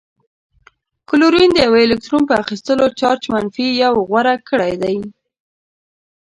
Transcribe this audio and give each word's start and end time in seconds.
کلورین 1.09 1.49
د 1.53 1.57
یوه 1.67 1.79
الکترون 1.87 2.23
په 2.29 2.33
اخیستلو 2.43 2.85
چارج 2.99 3.23
منفي 3.33 3.67
یو 3.83 3.93
غوره 4.09 4.35
کړی 4.49 4.73
دی. 4.83 4.95